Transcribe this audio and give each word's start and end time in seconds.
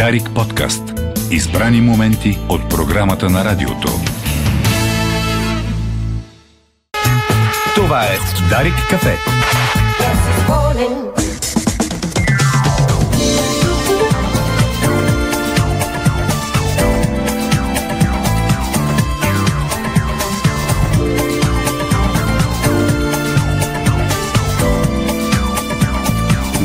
Дарик 0.00 0.30
подкаст. 0.34 0.82
Избрани 1.30 1.80
моменти 1.80 2.38
от 2.48 2.70
програмата 2.70 3.30
на 3.30 3.44
радиото. 3.44 3.88
Това 7.74 8.04
е 8.04 8.18
Дарик 8.50 8.74
кафе. 8.90 9.16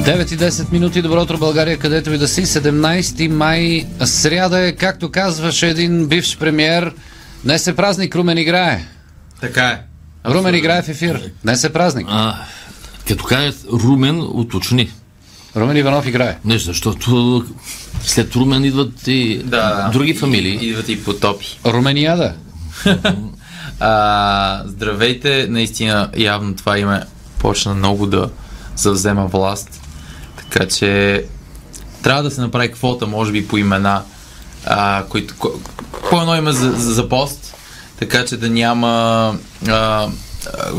9 0.05 0.33
и 0.33 0.37
10 0.37 0.71
минути, 0.71 1.01
добро 1.01 1.21
утро 1.21 1.37
България, 1.37 1.77
където 1.77 2.13
и 2.13 2.17
да 2.17 2.27
си, 2.27 2.45
17 2.45 3.27
май, 3.27 3.87
сряда 4.05 4.59
е, 4.59 4.71
както 4.71 5.11
казваше 5.11 5.67
един 5.67 6.07
бивш 6.07 6.37
премьер, 6.37 6.93
днес 7.43 7.67
е 7.67 7.75
празник, 7.75 8.15
Румен 8.15 8.37
играе. 8.37 8.85
Така 9.41 9.67
е. 9.67 9.81
Румен 10.29 10.55
играе 10.55 10.81
в 10.81 10.89
ефир, 10.89 11.31
днес 11.43 11.63
е 11.63 11.73
празник. 11.73 12.07
А, 12.09 12.35
като 13.07 13.23
кажат 13.23 13.65
Румен, 13.71 14.21
уточни. 14.21 14.91
Румен 15.55 15.77
Иванов 15.77 16.07
играе. 16.07 16.37
Не, 16.45 16.57
защото 16.57 17.45
след 18.01 18.35
Румен 18.35 18.63
идват 18.63 19.07
и 19.07 19.41
Да, 19.43 19.89
други 19.93 20.13
фамилии. 20.13 20.69
Идват 20.69 20.89
и 20.89 21.03
потопи. 21.03 21.59
Румениада. 21.65 22.33
А, 23.79 24.63
здравейте, 24.65 25.47
наистина 25.49 26.09
явно 26.17 26.55
това 26.55 26.79
име 26.79 27.03
почна 27.39 27.73
много 27.73 28.05
да 28.05 28.29
завзема 28.75 29.27
власт. 29.27 29.84
Така 30.55 30.67
че 30.67 31.25
трябва 32.03 32.23
да 32.23 32.31
се 32.31 32.41
направи 32.41 32.71
квота, 32.71 33.07
може 33.07 33.31
би 33.31 33.47
по 33.47 33.57
имена, 33.57 34.03
а, 34.65 35.03
които, 35.09 35.33
ко- 35.33 35.59
по 36.09 36.21
едно 36.21 36.35
име 36.35 36.51
за, 36.51 36.71
за, 36.71 37.09
пост, 37.09 37.55
така 37.99 38.25
че 38.25 38.37
да 38.37 38.49
няма 38.49 38.87
а, 39.67 40.07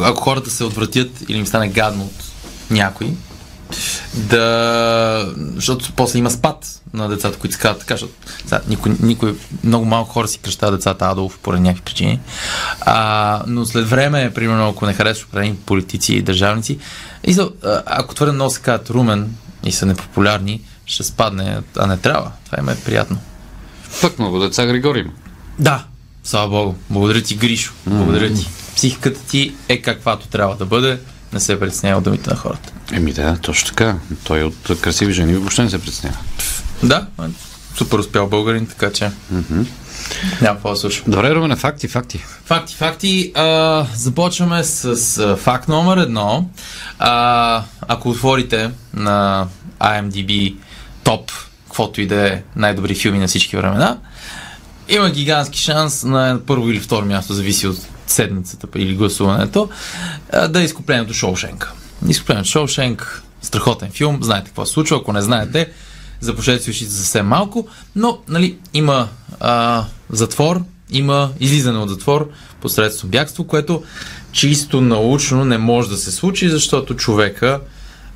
ако 0.03 0.20
хората 0.20 0.51
се 0.51 0.64
отвратят 0.64 1.11
или 1.28 1.39
им 1.39 1.47
стане 1.47 1.69
гадно 1.69 2.05
от 2.05 2.25
някой, 2.70 3.14
да... 4.14 5.34
Защото 5.55 5.92
после 5.97 6.19
има 6.19 6.31
спад 6.31 6.83
на 6.95 7.08
децата, 7.08 7.39
които 7.39 7.55
се 7.55 7.61
казват 7.61 7.81
така, 7.81 7.95
защото 7.95 8.14
сега, 8.45 8.61
никой, 8.69 8.92
никой, 9.01 9.34
много 9.64 9.84
малко 9.84 10.11
хора 10.11 10.29
си 10.29 10.39
кръщават 10.39 10.75
децата 10.75 11.06
Адолф 11.06 11.39
поради 11.39 11.62
някакви 11.62 11.84
причини. 11.84 12.20
А, 12.81 13.42
но 13.47 13.67
след 13.67 13.89
време, 13.89 14.33
примерно, 14.34 14.69
ако 14.69 14.86
не 14.86 14.95
харесваш 14.95 15.27
определени 15.27 15.56
политици 15.56 16.14
и 16.14 16.23
държавници, 16.23 16.79
и 17.27 17.39
ако 17.86 18.14
твърде 18.14 18.33
много 18.33 18.51
се 18.51 18.61
казват 18.61 18.91
Румен 18.91 19.34
и 19.65 19.73
са 19.73 19.87
непопулярни, 19.87 20.61
ще 20.87 21.03
спадне, 21.03 21.59
а 21.79 21.87
не 21.87 21.97
трябва. 21.97 22.31
Това 22.45 22.59
им 22.59 22.69
е 22.69 22.77
приятно. 22.77 23.19
Пък 24.01 24.19
много 24.19 24.39
деца 24.39 24.67
Григорий. 24.67 25.05
Да, 25.59 25.85
слава 26.25 26.48
Богу. 26.48 26.75
Благодаря 26.91 27.23
ти, 27.23 27.37
Гришо. 27.37 27.73
Благодаря 27.87 28.35
ти. 28.35 28.48
Психиката 28.77 29.21
ти 29.21 29.55
е 29.69 29.83
каквато 29.83 30.27
трябва 30.29 30.57
да 30.57 30.67
бъде. 30.67 31.01
Не 31.33 31.41
се 31.41 31.61
притеснява 31.61 31.98
от 31.98 32.05
думите 32.05 32.31
на 32.31 32.37
хората. 32.37 32.73
Еми 32.93 33.13
да, 33.13 33.37
точно 33.37 33.69
така. 33.69 33.97
Той 34.25 34.43
от 34.43 34.81
красиви 34.81 35.13
жени 35.13 35.35
въобще 35.35 35.63
не 35.63 35.70
се 35.70 35.79
притеснява. 35.79 36.17
Да, 36.83 37.07
е, 37.23 37.29
супер 37.77 37.98
успял 37.98 38.27
българин, 38.27 38.67
така 38.67 38.93
че 38.93 39.11
няма 40.41 40.57
какво 40.57 40.71
да 40.71 40.77
слушам. 40.77 41.05
Добре, 41.09 41.35
Румене, 41.35 41.57
факти, 41.57 41.89
факти. 41.89 42.25
Факти, 42.45 42.75
факти. 42.75 43.33
А, 43.35 43.87
започваме 43.95 44.65
с, 44.65 44.97
с 44.97 45.37
факт 45.37 45.69
номер 45.69 45.97
едно. 45.97 46.48
А, 46.98 47.63
ако 47.89 48.09
отворите 48.09 48.71
на 48.95 49.47
IMDb 49.81 50.55
топ, 51.05 51.31
каквото 51.67 52.01
и 52.01 52.07
да 52.07 52.29
е 52.29 52.43
най-добри 52.57 52.95
филми 52.95 53.19
на 53.19 53.27
всички 53.27 53.57
времена, 53.57 53.98
има 54.89 55.11
гигантски 55.11 55.59
шанс 55.59 56.05
на 56.05 56.41
първо 56.47 56.70
или 56.70 56.81
второ 56.81 57.07
място, 57.07 57.35
зависи 57.35 57.67
от 57.67 57.79
седмицата 58.07 58.67
или 58.77 58.95
гласуването, 58.95 59.69
а, 60.33 60.48
да 60.48 60.61
е 60.61 60.64
изкуплението 60.64 61.14
Шоушенк. 61.14 61.73
Изкуплението 62.09 62.48
Шоушенк, 62.48 63.23
страхотен 63.42 63.91
филм, 63.91 64.19
знаете 64.23 64.47
какво 64.47 64.67
се 64.67 64.73
случва, 64.73 64.97
ако 64.97 65.13
не 65.13 65.23
знаете, 65.23 65.70
започнете 66.20 66.63
си 66.63 66.70
ушите 66.70 66.91
съвсем 66.91 67.27
малко, 67.27 67.69
но 67.97 68.19
нали, 68.29 68.59
има 68.75 69.09
а, 69.41 69.85
затвор, 70.11 70.61
има 70.90 71.30
излизане 71.40 71.78
от 71.78 71.89
затвор 71.89 72.28
посредством 72.61 73.11
бягство, 73.11 73.44
което 73.44 73.83
чисто 74.33 74.80
научно 74.80 75.44
не 75.44 75.58
може 75.58 75.89
да 75.89 75.96
се 75.96 76.12
случи, 76.12 76.48
защото 76.48 76.94
човека 76.94 77.61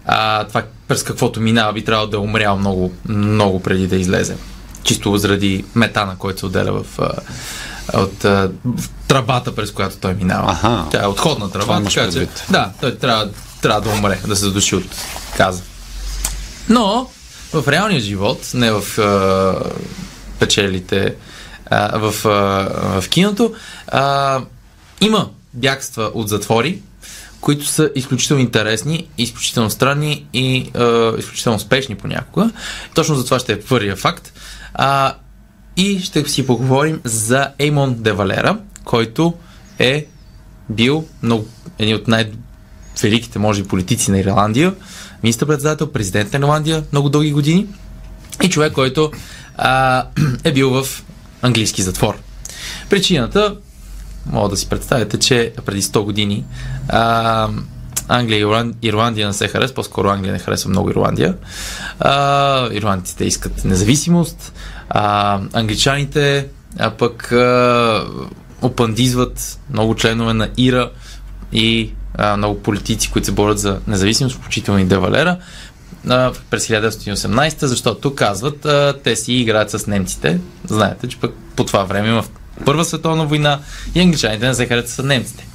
а, 0.06 0.44
това 0.44 0.62
през 0.88 1.02
каквото 1.02 1.40
минава 1.40 1.72
би 1.72 1.84
трябвало 1.84 2.10
да 2.10 2.16
е 2.16 2.20
умрял 2.20 2.56
много, 2.56 2.92
много 3.08 3.62
преди 3.62 3.86
да 3.86 3.96
излезе. 3.96 4.36
Чисто 4.82 5.16
заради 5.16 5.64
метана, 5.74 6.16
който 6.18 6.38
се 6.38 6.46
отделя 6.46 6.82
в, 6.82 6.98
от 7.94 8.22
в 8.22 8.88
тръбата, 9.08 9.54
през 9.54 9.70
която 9.70 9.96
той 9.96 10.14
минава. 10.14 10.52
Аха. 10.52 10.84
Тя 10.90 11.04
е 11.04 11.06
отходна 11.06 11.50
тръба, 11.50 11.82
така 11.84 12.10
че 12.10 12.28
да, 12.50 12.70
той 12.80 12.94
трябва, 12.94 13.28
трябва 13.62 13.80
да 13.80 13.90
умре, 13.90 14.20
да 14.26 14.36
се 14.36 14.44
задуши 14.44 14.76
от 14.76 14.84
каза. 15.36 15.62
Но 16.68 17.10
в 17.52 17.68
реалния 17.68 18.00
живот, 18.00 18.50
не 18.54 18.72
в 18.72 18.98
а, 18.98 19.54
печелите, 20.38 21.14
а, 21.70 21.98
в, 21.98 22.26
а, 22.26 23.00
в 23.00 23.08
киното, 23.08 23.54
а, 23.88 24.40
има 25.00 25.30
бягства 25.54 26.10
от 26.14 26.28
затвори, 26.28 26.82
които 27.40 27.66
са 27.66 27.90
изключително 27.94 28.42
интересни, 28.42 29.08
изключително 29.18 29.70
странни 29.70 30.26
и 30.32 30.70
а, 30.74 31.12
изключително 31.18 31.56
успешни 31.56 31.94
понякога. 31.94 32.50
Точно 32.94 33.14
за 33.14 33.24
това 33.24 33.38
ще 33.38 33.52
е 33.52 33.60
първия 33.60 33.96
факт. 33.96 34.32
А, 34.74 35.14
и 35.76 36.00
ще 36.00 36.28
си 36.28 36.46
поговорим 36.46 37.00
за 37.04 37.48
Еймон 37.58 37.94
де 37.98 38.12
Валера, 38.12 38.58
който 38.84 39.34
е 39.78 40.06
бил 40.68 41.04
много, 41.22 41.46
един 41.78 41.96
от 41.96 42.08
най-великите, 42.08 43.38
може 43.38 43.62
би, 43.62 43.68
политици 43.68 44.10
на 44.10 44.18
Ирландия, 44.18 44.74
министър-председател, 45.22 45.92
президент 45.92 46.32
на 46.32 46.38
Ирландия 46.38 46.84
много 46.92 47.08
дълги 47.08 47.32
години 47.32 47.66
и 48.42 48.50
човек, 48.50 48.72
който 48.72 49.10
а, 49.56 50.04
е 50.44 50.52
бил 50.52 50.70
в 50.70 51.04
английски 51.42 51.82
затвор. 51.82 52.18
Причината, 52.90 53.56
мога 54.26 54.48
да 54.48 54.56
си 54.56 54.68
представите, 54.68 55.18
че 55.18 55.52
преди 55.66 55.82
100 55.82 56.00
години 56.00 56.44
а, 56.88 57.48
Англия 58.08 58.38
и 58.38 58.44
Ирлан- 58.44 58.74
Ирландия 58.82 59.26
не 59.26 59.32
се 59.32 59.48
харесва, 59.48 59.74
по-скоро 59.74 60.08
Англия 60.08 60.32
не 60.32 60.38
харесва 60.38 60.70
много 60.70 60.90
Ирландия. 60.90 61.34
А, 62.00 62.68
ирландците 62.72 63.24
искат 63.24 63.64
независимост, 63.64 64.52
а, 64.88 65.40
англичаните 65.52 66.46
а 66.78 66.90
пък 66.90 67.32
а, 67.32 68.06
опандизват 68.62 69.58
много 69.72 69.94
членове 69.94 70.34
на 70.34 70.48
ИРА 70.56 70.90
и 71.52 71.90
а, 72.14 72.36
много 72.36 72.62
политици, 72.62 73.10
които 73.10 73.26
се 73.26 73.32
борят 73.32 73.58
за 73.58 73.78
независимост, 73.86 74.36
включително 74.36 74.80
и 74.80 74.84
Де 74.84 74.96
Валера, 74.96 75.38
а, 76.08 76.32
през 76.50 76.68
1918, 76.68 77.66
защото 77.66 78.14
казват, 78.14 78.64
а, 78.64 78.94
те 79.04 79.16
си 79.16 79.32
играят 79.32 79.70
с 79.70 79.86
немците. 79.86 80.40
Знаете, 80.68 81.08
че 81.08 81.16
пък 81.16 81.34
по 81.56 81.64
това 81.64 81.84
време 81.84 82.08
има 82.08 82.24
Първа 82.64 82.84
световна 82.84 83.26
война 83.26 83.60
и 83.94 84.00
англичаните 84.00 84.46
не 84.46 84.54
се 84.54 84.82
с 84.86 85.02
немците. 85.02 85.46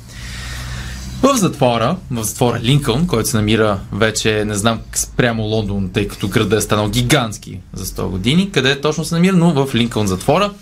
В 1.22 1.38
затвора, 1.38 1.98
в 2.12 2.24
затвора 2.24 2.60
Линкълн, 2.60 3.08
който 3.08 3.30
се 3.30 3.38
намира 3.38 3.80
вече, 3.92 4.46
не 4.46 4.56
знам 4.56 4.80
спрямо 4.94 5.44
Лондон, 5.44 5.90
тъй 5.94 6.08
като 6.08 6.28
града 6.28 6.58
е 6.58 6.62
станал 6.62 6.90
гигантски 6.90 7.60
за 7.74 7.86
100 7.86 8.08
години, 8.08 8.52
къде 8.52 8.82
точно 8.82 9.06
се 9.06 9.16
намира, 9.16 9.36
но 9.36 9.66
в 9.66 9.76
Линкълн 9.76 10.08
затвора 10.08 10.54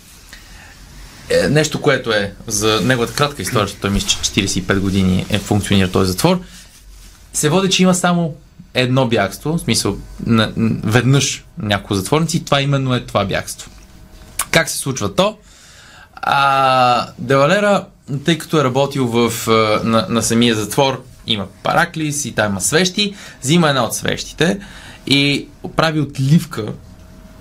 е 1.30 1.50
нещо, 1.50 1.82
което 1.82 2.12
е 2.12 2.34
за 2.48 2.82
неговата 2.84 3.14
кратка 3.14 3.42
история, 3.42 3.68
защото 3.68 3.82
той 3.82 3.90
мисля, 3.90 4.08
че 4.08 4.18
45 4.18 4.80
години 4.80 5.26
е 5.30 5.40
функционира 5.40 5.92
този 5.92 6.12
затвор, 6.12 6.40
се 7.34 7.50
води, 7.50 7.70
че 7.70 7.84
има 7.84 7.96
само 7.96 8.36
едно 8.74 9.08
бягство, 9.08 9.58
в 9.58 9.62
смисъл 9.62 9.98
на, 10.26 10.52
веднъж 10.84 11.44
няколко 11.58 11.96
затворници 11.96 12.46
това 12.46 12.62
именно 12.62 12.96
е 12.96 13.06
това 13.06 13.26
бягство. 13.26 13.72
Как 14.52 14.70
се 14.70 14.78
случва 14.78 15.16
то? 15.16 15.38
А, 16.14 17.08
Девалера, 17.20 17.86
тъй 18.26 18.38
като 18.38 18.60
е 18.60 18.64
работил 18.64 19.08
в, 19.08 19.48
на, 19.84 20.06
на 20.10 20.22
самия 20.24 20.56
затвор, 20.56 21.04
има 21.28 21.48
параклис 21.64 22.26
и 22.26 22.32
там 22.32 22.52
има 22.52 22.62
свещи, 22.62 23.16
взима 23.42 23.70
една 23.70 23.84
от 23.84 23.96
свещите 23.96 24.60
и 25.08 25.48
прави 25.76 26.00
отливка 26.00 26.66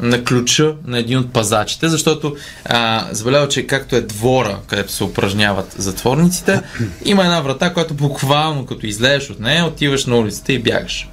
на 0.03 0.25
ключа 0.25 0.75
на 0.87 0.99
един 0.99 1.19
от 1.19 1.33
пазачите, 1.33 1.89
защото 1.89 2.37
а, 2.65 3.07
забелява, 3.11 3.49
че 3.49 3.67
както 3.67 3.97
е 3.97 4.01
двора, 4.01 4.59
където 4.67 4.93
се 4.93 5.05
упражняват 5.05 5.75
затворниците, 5.79 6.63
има 7.05 7.25
една 7.25 7.41
врата, 7.41 7.73
която 7.73 7.95
буквално 7.95 8.67
като 8.67 8.87
излезеш 8.87 9.31
от 9.31 9.41
нея, 9.41 9.65
отиваш 9.65 10.07
на 10.07 10.17
улицата 10.17 10.53
и 10.53 10.59
бягаш. 10.59 11.09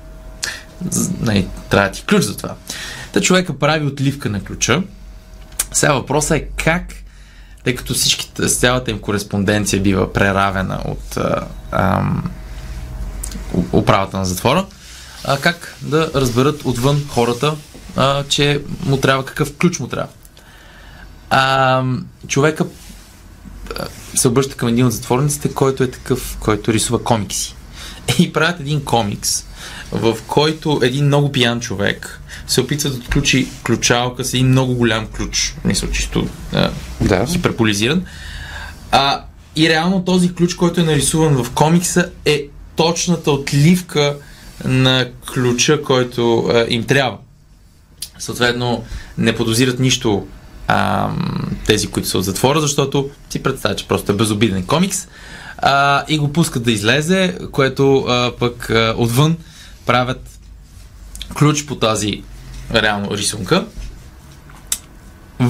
Не, 1.21 1.47
трябва 1.69 1.89
да 1.89 1.93
ти 1.93 2.03
ключ 2.03 2.23
за 2.23 2.37
това. 2.37 2.55
Та 3.11 3.21
човека 3.21 3.59
прави 3.59 3.85
отливка 3.85 4.29
на 4.29 4.43
ключа. 4.43 4.83
Сега 5.71 5.93
въпросът 5.93 6.37
е 6.37 6.47
как, 6.55 6.93
тъй 7.63 7.75
като 7.75 7.93
всичките, 7.93 8.47
цялата 8.47 8.91
им 8.91 8.99
кореспонденция 8.99 9.81
бива 9.81 10.13
преравена 10.13 10.81
от 10.85 11.17
а, 11.17 11.47
ам, 11.71 12.23
управата 13.73 14.17
на 14.17 14.25
затвора, 14.25 14.65
а, 15.23 15.37
как 15.37 15.75
да 15.81 16.11
разберат 16.15 16.61
отвън 16.65 17.05
хората 17.09 17.55
а, 17.95 18.23
че 18.23 18.61
му 18.85 18.97
трябва 18.97 19.25
какъв 19.25 19.57
ключ 19.57 19.79
му 19.79 19.87
трябва. 19.87 20.13
А, 21.29 21.83
човека 22.27 22.65
се 24.15 24.27
обръща 24.27 24.55
към 24.55 24.69
един 24.69 24.85
от 24.85 24.93
затворниците, 24.93 25.53
който 25.53 25.83
е 25.83 25.91
такъв, 25.91 26.37
който 26.39 26.73
рисува 26.73 27.03
комикси. 27.03 27.55
И 28.19 28.33
правят 28.33 28.59
един 28.59 28.85
комикс, 28.85 29.45
в 29.91 30.17
който 30.27 30.79
един 30.83 31.05
много 31.05 31.31
пиян 31.31 31.59
човек 31.59 32.21
се 32.47 32.61
опитва 32.61 32.89
да 32.89 32.95
отключи 32.97 33.47
ключалка 33.65 34.25
с 34.25 34.33
един 34.33 34.47
много 34.47 34.75
голям 34.75 35.07
ключ. 35.07 35.55
Мисля, 35.65 35.91
чисто 35.91 36.27
а, 36.53 36.71
Да. 37.01 37.25
хиперполизиран. 37.25 38.03
А, 38.91 39.23
и 39.55 39.69
реално 39.69 40.05
този 40.05 40.33
ключ, 40.33 40.53
който 40.53 40.81
е 40.81 40.83
нарисуван 40.83 41.43
в 41.43 41.51
комикса, 41.51 42.09
е 42.25 42.45
точната 42.75 43.31
отливка 43.31 44.15
на 44.65 45.07
ключа, 45.33 45.81
който 45.81 46.45
а, 46.53 46.65
им 46.69 46.83
трябва. 46.83 47.17
Съответно, 48.19 48.83
не 49.17 49.35
подозират 49.35 49.79
нищо 49.79 50.27
а, 50.67 51.09
тези, 51.65 51.87
които 51.87 52.09
са 52.09 52.17
от 52.17 52.25
затвора, 52.25 52.61
защото 52.61 53.09
си 53.29 53.43
представя, 53.43 53.75
че 53.75 53.87
просто 53.87 54.11
е 54.11 54.15
безобиден 54.15 54.65
комикс 54.65 55.07
а, 55.57 56.03
и 56.07 56.17
го 56.17 56.33
пускат 56.33 56.63
да 56.63 56.71
излезе, 56.71 57.37
което 57.51 57.97
а, 57.97 58.31
пък 58.39 58.69
а, 58.69 58.93
отвън 58.97 59.37
правят 59.85 60.39
ключ 61.37 61.65
по 61.65 61.75
тази 61.75 62.23
реално 62.73 63.17
рисунка 63.17 63.65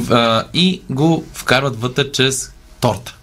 а, 0.10 0.44
и 0.54 0.82
го 0.90 1.26
вкарват 1.34 1.82
вътре 1.82 2.12
чрез 2.12 2.52
торта. 2.80 3.16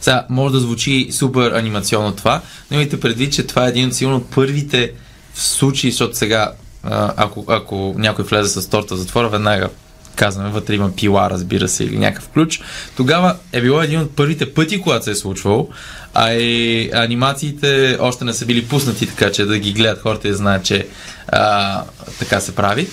Сега, 0.00 0.26
може 0.30 0.52
да 0.52 0.60
звучи 0.60 1.08
супер 1.12 1.50
анимационно 1.50 2.12
това, 2.12 2.42
но 2.70 2.74
имайте 2.74 3.00
предвид, 3.00 3.32
че 3.32 3.46
това 3.46 3.66
е 3.66 3.68
един 3.68 3.88
от 3.88 3.94
силно 3.94 4.24
първите 4.24 4.92
случаи, 5.34 5.90
защото 5.90 6.16
сега, 6.16 6.52
ако, 6.90 7.44
ако 7.48 7.94
някой 7.98 8.24
влезе 8.24 8.60
с 8.60 8.70
торта 8.70 8.94
в 8.94 8.98
затвора, 8.98 9.28
веднага 9.28 9.68
казваме, 10.16 10.50
вътре 10.50 10.74
има 10.74 10.92
пила, 10.96 11.30
разбира 11.30 11.68
се, 11.68 11.84
или 11.84 11.98
някакъв 11.98 12.28
ключ. 12.28 12.60
Тогава 12.96 13.36
е 13.52 13.60
било 13.60 13.82
един 13.82 14.00
от 14.00 14.16
първите 14.16 14.54
пъти, 14.54 14.80
когато 14.80 15.04
се 15.04 15.10
е 15.10 15.14
случвало, 15.14 15.68
а 16.14 16.32
и 16.32 16.90
анимациите 16.94 17.98
още 18.00 18.24
не 18.24 18.32
са 18.32 18.46
били 18.46 18.66
пуснати, 18.66 19.06
така 19.06 19.32
че 19.32 19.44
да 19.44 19.58
ги 19.58 19.72
гледат 19.72 20.02
хората 20.02 20.28
и 20.28 20.34
знаят, 20.34 20.64
че 20.64 20.86
а, 21.28 21.82
така 22.18 22.40
се 22.40 22.54
прави. 22.54 22.88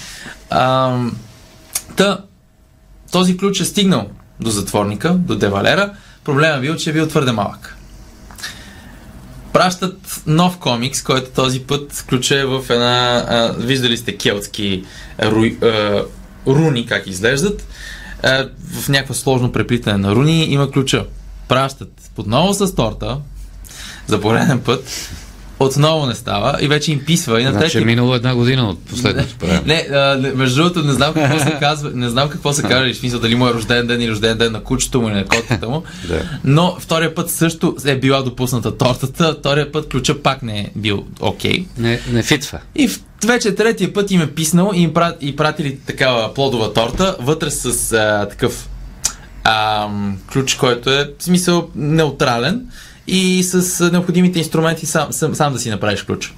А, 0.50 0.98
та, 1.96 2.18
този 3.12 3.38
ключ 3.38 3.60
е 3.60 3.66
стигнал 3.66 4.10
до 4.40 4.50
затворника, 4.50 5.10
до 5.10 5.36
девалера. 5.36 5.94
Проблема 6.24 6.62
бил, 6.62 6.76
че 6.76 6.90
е 6.90 6.94
бил 6.94 7.08
твърде 7.08 7.32
малък. 7.32 7.76
Пращат 9.62 10.22
нов 10.28 10.58
комикс, 10.58 11.04
който 11.04 11.32
този 11.32 11.60
път 11.60 12.06
ключа 12.10 12.40
е 12.40 12.46
в 12.46 12.66
една... 12.70 13.26
А, 13.28 13.54
виждали 13.58 13.98
сте 13.98 14.18
келтски 14.18 14.84
ру, 15.24 15.46
а, 15.62 16.04
руни, 16.48 16.86
как 16.86 17.08
изглеждат. 17.08 17.68
А, 18.24 18.50
в 18.74 18.90
някакво 18.90 19.14
сложно 19.14 19.52
преплитане 19.52 19.98
на 19.98 20.16
руни 20.16 20.44
има 20.44 20.72
ключа. 20.72 21.06
Пращат 21.48 22.12
отново 22.18 22.54
с 22.54 22.76
торта, 22.76 23.18
за 24.08 24.22
пореден 24.22 24.60
път, 24.60 25.10
отново 25.66 26.06
не 26.06 26.16
става 26.16 26.58
и 26.62 26.68
вече 26.68 26.92
им 26.92 27.00
писва 27.06 27.42
и 27.42 27.44
на 27.44 27.52
Значи 27.52 27.72
трети 27.72 27.84
е 27.84 27.86
минало 27.86 28.16
една 28.16 28.36
година 28.36 28.70
от 28.70 28.80
последното 28.80 29.36
правило. 29.40 29.62
не, 29.66 29.88
а, 29.92 30.32
между 30.36 30.56
другото, 30.56 30.84
не 30.84 30.94
знам 30.94 31.14
какво 31.14 31.40
се 31.40 31.58
казва, 31.60 31.92
не 31.94 32.10
знам 32.10 32.30
какво 32.30 32.54
се 32.54 32.62
казва, 32.62 32.94
в 32.94 32.98
смисъл 32.98 33.20
дали 33.20 33.36
му 33.36 33.48
е 33.48 33.54
рожден 33.54 33.88
ден 33.88 34.02
или 34.02 34.12
рожден 34.12 34.38
ден 34.38 34.52
на 34.52 34.64
кучето 34.64 35.02
му 35.02 35.08
или 35.08 35.16
на 35.16 35.26
котката 35.26 35.70
му. 35.70 35.84
Да. 36.08 36.22
Но 36.44 36.76
втория 36.80 37.16
път 37.16 37.32
също 37.32 37.76
е 37.86 37.96
била 37.96 38.22
допусната 38.22 38.78
тортата, 38.78 39.36
втория 39.40 39.72
път 39.72 39.90
ключа 39.90 40.22
пак 40.22 40.42
не 40.44 40.60
е 40.60 40.70
бил 40.76 41.06
окей. 41.20 41.66
Не, 41.78 42.00
не 42.12 42.24
фитва. 42.24 42.60
И 42.76 42.88
в, 42.88 43.00
вече 43.26 43.56
третия 43.56 43.94
път 43.94 44.12
им 44.12 44.22
е 44.22 44.28
писнал 44.28 44.72
и 44.76 44.82
им 44.82 44.94
прат, 44.94 45.18
и 45.22 45.36
пратили 45.36 45.78
такава 45.78 46.34
плодова 46.34 46.74
торта, 46.74 47.16
вътре 47.20 47.52
с 47.52 47.92
а, 47.92 48.30
такъв 48.30 48.70
а, 49.44 49.88
ключ, 50.32 50.56
който 50.56 50.90
е 50.90 51.10
в 51.20 51.24
смисъл 51.24 51.70
неутрален 51.76 52.68
и 53.08 53.44
с 53.44 53.90
необходимите 53.92 54.40
инструменти 54.40 54.86
сам, 54.86 55.14
сам, 55.14 55.36
сам 55.36 55.54
да 55.54 55.60
си 55.60 55.70
направиш 55.70 56.04
ключ. 56.04 56.34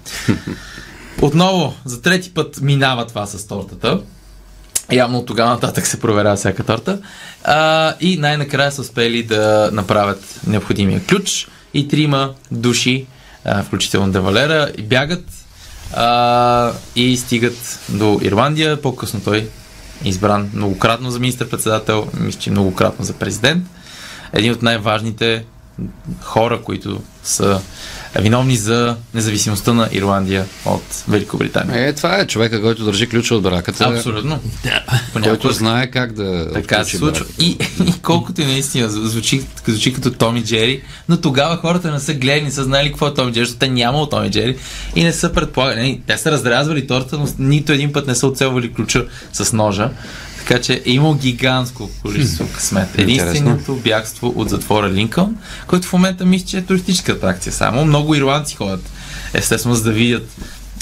Отново, 1.21 1.73
за 1.85 2.01
трети 2.01 2.33
път 2.33 2.61
минава 2.61 3.07
това 3.07 3.25
с 3.25 3.47
тортата. 3.47 4.01
Явно 4.91 5.17
от 5.17 5.25
тогава 5.25 5.49
нататък 5.49 5.87
се 5.87 5.99
проверява 5.99 6.35
всяка 6.35 6.63
торта. 6.63 6.99
А, 7.43 7.93
и 7.99 8.17
най-накрая 8.17 8.71
са 8.71 8.81
успели 8.81 9.23
да 9.23 9.69
направят 9.73 10.39
необходимия 10.47 11.01
ключ 11.05 11.47
и 11.73 11.87
трима 11.87 12.33
души, 12.51 13.05
а, 13.45 13.63
включително 13.63 14.11
Девалера, 14.11 14.71
бягат 14.81 15.25
а, 15.93 16.71
и 16.95 17.17
стигат 17.17 17.79
до 17.89 18.19
Ирландия. 18.21 18.81
По-късно 18.81 19.21
той 19.21 19.49
избран 20.05 20.49
многократно 20.53 21.11
за 21.11 21.19
министър-председател, 21.19 22.07
мисля, 22.19 22.39
че 22.39 22.51
многократно 22.51 23.05
за 23.05 23.13
президент. 23.13 23.65
Един 24.33 24.51
от 24.51 24.61
най-важните 24.61 25.45
хора, 26.21 26.61
които 26.61 27.01
са 27.23 27.61
виновни 28.15 28.57
за 28.57 28.95
независимостта 29.13 29.73
на 29.73 29.89
Ирландия 29.91 30.45
от 30.65 31.03
Великобритания. 31.07 31.87
Е, 31.87 31.93
това 31.93 32.17
е 32.17 32.27
човека, 32.27 32.61
който 32.61 32.85
държи 32.85 33.09
ключа 33.09 33.35
от 33.35 33.43
браката. 33.43 33.83
Абсолютно. 33.83 34.39
Който 34.39 35.11
Понякога 35.13 35.53
знае 35.53 35.87
как 35.87 36.13
да 36.13 36.51
така 36.53 36.83
се 36.83 36.97
случва. 36.97 37.25
И, 37.39 37.57
и 37.87 37.93
колкото 38.01 38.41
и 38.41 38.45
наистина 38.45 38.89
звучи, 38.89 39.43
звучи 39.67 39.93
като 39.93 40.11
Томи 40.11 40.43
Джери, 40.43 40.83
но 41.09 41.21
тогава 41.21 41.57
хората 41.57 41.91
не 41.91 41.99
са 41.99 42.13
гледали, 42.13 42.43
не 42.43 42.51
са 42.51 42.63
знали 42.63 42.89
какво 42.89 43.07
е 43.07 43.13
Томи 43.13 43.31
Джери, 43.31 43.45
защото 43.45 43.59
те 43.59 43.69
нямало 43.69 44.09
Томи 44.09 44.31
Джери 44.31 44.57
и 44.95 45.03
не 45.03 45.13
са 45.13 45.33
предполагали. 45.33 45.81
Не, 45.81 46.01
Те 46.07 46.17
са 46.17 46.31
разрязвали 46.31 46.87
торта, 46.87 47.17
но 47.17 47.27
нито 47.39 47.71
един 47.71 47.93
път 47.93 48.07
не 48.07 48.15
са 48.15 48.27
оцелвали 48.27 48.73
ключа 48.73 49.05
с 49.33 49.53
ножа. 49.53 49.89
Така 50.47 50.61
че 50.61 50.73
е 50.85 50.91
имал 50.91 51.15
гигантско 51.15 51.89
количество 52.01 52.47
късмет. 52.55 52.89
Единственото 52.97 53.75
бягство 53.75 54.33
от 54.35 54.49
затвора 54.49 54.89
Линкълн, 54.89 55.37
който 55.67 55.87
в 55.87 55.93
момента 55.93 56.25
мисля, 56.25 56.47
че 56.47 56.57
е 56.57 56.61
туристическа 56.61 57.11
атракция 57.11 57.53
само. 57.53 57.85
Много 57.85 58.15
ирландци 58.15 58.55
ходят, 58.55 58.89
естествено, 59.33 59.75
за 59.75 59.83
да 59.83 59.91
видят 59.91 60.29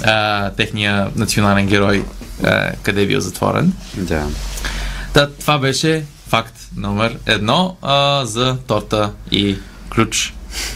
а, 0.04 0.50
техния 0.50 1.10
национален 1.16 1.68
герой, 1.68 2.06
а, 2.44 2.72
къде 2.84 3.02
е 3.02 3.08
бил 3.08 3.20
затворен. 3.20 3.74
Да. 3.96 4.28
Та, 5.14 5.30
това 5.30 5.58
беше 5.58 6.06
факт 6.28 6.56
номер 6.78 7.18
едно 7.26 7.78
а, 7.82 8.26
за 8.26 8.58
торта 8.68 9.12
и 9.32 9.58
ключ. 9.90 10.34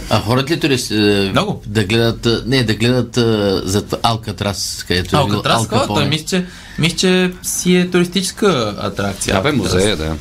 А 0.10 0.22
хората 0.22 0.54
ли 0.54 0.60
турист, 0.60 0.92
е, 0.92 1.30
Много. 1.31 1.62
да 1.66 1.83
гледат, 1.83 2.25
а, 2.25 2.44
не, 2.45 2.63
да 2.63 2.75
гледат 2.75 3.18
а, 3.18 3.62
за 3.66 3.83
Алкатрас, 4.04 4.86
където 4.88 5.18
е 5.18 5.25
бил 5.25 5.36
Алкатрас, 5.36 5.68
Ал 5.72 5.88
той 5.88 6.07
мисля, 6.07 6.25
че, 6.25 6.45
мисля, 6.80 6.98
че 6.98 7.33
си 7.44 7.75
е 7.75 7.89
туристическа 7.89 8.75
атракция. 8.80 9.36
Да, 9.36 9.41
бе, 9.41 9.50
Алкатрас. 9.50 9.74
музея, 9.74 9.98
да. 9.98 10.15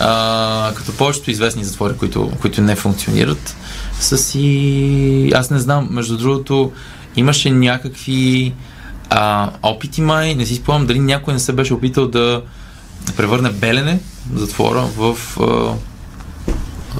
А, 0.00 0.72
като 0.74 0.92
повечето 0.92 1.30
известни 1.30 1.64
затвори, 1.64 1.96
които, 1.96 2.32
които 2.40 2.60
не 2.62 2.76
функционират, 2.76 3.56
са 4.00 4.18
си... 4.18 5.32
Аз 5.34 5.50
не 5.50 5.58
знам, 5.58 5.88
между 5.90 6.16
другото, 6.16 6.72
имаше 7.16 7.50
някакви 7.50 8.54
а, 9.10 9.50
опити 9.62 10.00
май, 10.00 10.34
не 10.34 10.46
си 10.46 10.54
спомням 10.54 10.86
дали 10.86 10.98
някой 10.98 11.34
не 11.34 11.40
се 11.40 11.52
беше 11.52 11.74
опитал 11.74 12.08
да 12.08 12.42
превърне 13.16 13.50
Белене, 13.50 14.00
затвора, 14.34 14.84
в 14.96 15.18
а, 15.40 15.74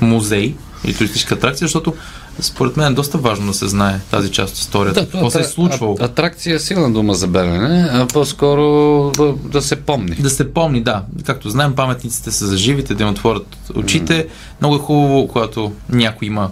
музей 0.05 0.55
или 0.89 0.97
туристическа 0.97 1.35
атракция, 1.35 1.69
защото 1.69 1.95
според 2.41 2.77
мен 2.77 2.93
е 2.93 2.95
доста 2.95 3.19
важно 3.19 3.47
да 3.47 3.55
се 3.55 3.69
знае 3.69 4.01
тази 4.11 4.31
част 4.31 4.55
от 4.55 4.61
историята. 4.61 5.01
какво 5.01 5.31
се 5.31 5.41
е 5.41 5.45
случвало. 5.45 5.97
а- 6.01 6.05
Атракция 6.05 6.57
е 6.57 6.59
силна 6.59 6.93
дума 6.93 7.15
за 7.15 7.27
белене, 7.27 7.89
а 7.93 8.07
по-скоро 8.07 8.63
да, 9.11 9.33
да 9.33 9.63
се 9.63 9.77
помни. 9.77 10.17
Да 10.17 10.31
се 10.31 10.53
помни, 10.53 10.83
да. 10.83 11.03
Както 11.25 11.51
знаем, 11.51 11.75
паметниците 11.75 12.31
са 12.31 12.47
за 12.47 12.57
живите, 12.57 12.95
да 12.95 13.03
им 13.03 13.11
отворят 13.11 13.57
очите. 13.75 14.27
Много 14.61 14.77
е 14.77 14.79
хубаво, 14.79 15.29
когато 15.29 15.73
някой 15.89 16.29
има 16.29 16.51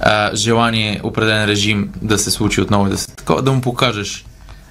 а, 0.00 0.36
желание, 0.36 1.00
определен 1.02 1.44
режим 1.44 1.90
да 2.02 2.18
се 2.18 2.30
случи 2.30 2.60
отново 2.60 2.86
и 2.86 2.90
да, 2.90 2.98
се, 2.98 3.06
такова, 3.06 3.42
да 3.42 3.52
му 3.52 3.60
покажеш 3.60 4.24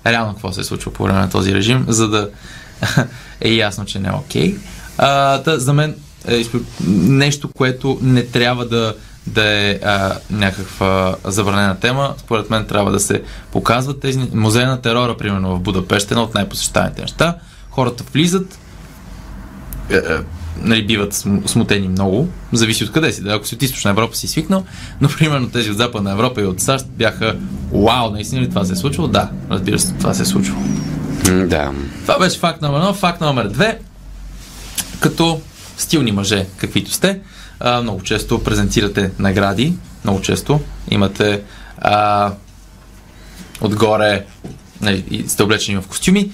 реално 0.05 0.33
какво 0.33 0.51
се 0.51 0.61
е 0.61 0.63
случило 0.63 0.93
по 0.93 1.03
време 1.03 1.19
на 1.19 1.29
този 1.29 1.55
режим, 1.55 1.85
за 1.87 2.07
да 2.07 2.29
е 3.41 3.49
ясно, 3.49 3.85
че 3.85 3.99
не 3.99 4.07
е 4.07 4.11
окей. 4.11 4.55
А, 4.97 5.37
да, 5.37 5.59
за 5.59 5.73
мен 5.73 5.95
е 6.27 6.43
нещо, 6.87 7.49
което 7.55 7.99
не 8.01 8.25
трябва 8.25 8.65
да, 8.65 8.95
да 9.27 9.43
е 9.45 9.79
а, 9.83 10.13
някаква 10.29 11.15
забранена 11.25 11.79
тема. 11.79 12.13
Според 12.17 12.49
мен 12.49 12.65
трябва 12.65 12.91
да 12.91 12.99
се 12.99 13.21
показват 13.51 13.99
тези... 13.99 14.19
Музея 14.33 14.67
на 14.67 14.81
терора, 14.81 15.17
примерно 15.17 15.55
в 15.55 15.59
Будапеща, 15.59 16.13
едно 16.13 16.23
от 16.23 16.33
най-посещаните 16.33 17.01
неща. 17.01 17.37
Хората 17.69 18.03
влизат, 18.13 18.59
е, 19.89 19.95
е, 19.95 20.01
нали, 20.61 20.85
биват 20.85 21.13
см- 21.13 21.47
смутени 21.47 21.87
много. 21.87 22.27
Зависи 22.53 22.83
от 22.83 22.91
къде 22.91 23.11
си. 23.11 23.23
Да, 23.23 23.33
ако 23.33 23.47
си 23.47 23.55
от 23.55 23.63
източна 23.63 23.91
Европа 23.91 24.15
си 24.15 24.27
свикнал, 24.27 24.65
но 25.01 25.09
примерно 25.09 25.49
тези 25.49 25.71
от 25.71 25.77
Западна 25.77 26.11
Европа 26.11 26.41
и 26.41 26.45
от 26.45 26.59
САЩ 26.61 26.85
бяха 26.89 27.35
Вау, 27.73 28.11
наистина 28.11 28.41
ли 28.41 28.49
това 28.49 28.65
се 28.65 28.73
е 28.73 28.75
случвало? 28.75 29.07
Да, 29.09 29.29
разбира 29.51 29.79
се, 29.79 29.93
това 29.93 30.13
се 30.13 30.21
е 30.21 30.25
случвало. 30.25 30.61
М, 31.31 31.45
Да. 31.47 31.71
Това 32.01 32.19
беше 32.19 32.39
факт 32.39 32.61
номер 32.61 32.79
едно. 32.79 32.93
Факт 32.93 33.21
номер 33.21 33.47
две. 33.47 33.79
Като 34.99 35.41
стилни 35.77 36.11
мъже, 36.11 36.45
каквито 36.57 36.91
сте, 36.91 37.19
а, 37.59 37.81
много 37.81 38.03
често 38.03 38.43
презентирате 38.43 39.11
награди, 39.19 39.73
много 40.03 40.21
често 40.21 40.59
имате 40.91 41.41
а, 41.77 42.33
отгоре 43.61 44.25
нали, 44.81 45.25
сте 45.27 45.43
облечени 45.43 45.81
в 45.81 45.87
костюми 45.87 46.31